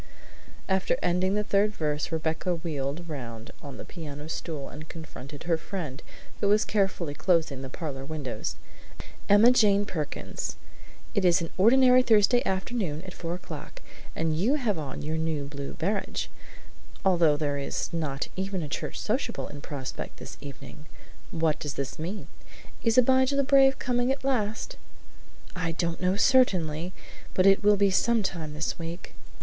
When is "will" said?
27.63-27.77